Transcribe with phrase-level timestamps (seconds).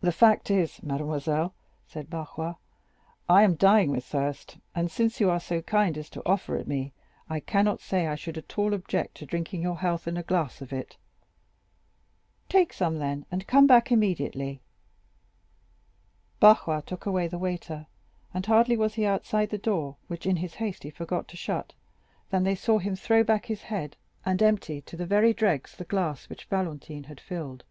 [0.00, 1.54] "The fact is, mademoiselle,"
[1.88, 2.54] said Barrois,
[3.28, 6.68] "I am dying with thirst, and since you are so kind as to offer it
[6.68, 6.92] me,
[7.28, 10.60] I cannot say I should at all object to drinking your health in a glass
[10.62, 10.96] of it."
[12.48, 14.60] "Take some, then, and come back immediately."
[16.38, 17.88] Barrois took away the waiter,
[18.32, 21.72] and hardly was he outside the door, which in his haste he forgot to shut,
[22.30, 25.82] than they saw him throw back his head and empty to the very dregs the
[25.84, 27.64] glass which Valentine had filled.